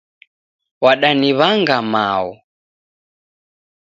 Wadaniw'anga 0.83 1.77
mao. 1.93 2.27